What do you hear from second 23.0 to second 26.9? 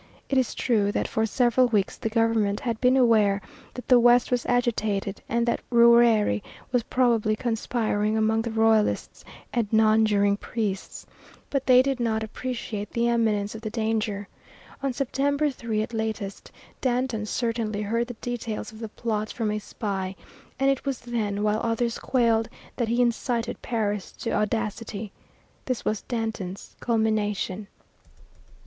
incited Paris to audacity. This was Danton's